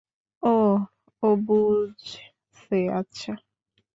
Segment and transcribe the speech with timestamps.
[0.43, 0.77] ওহ,
[1.23, 3.31] ও বুঝছে, আচ্ছা।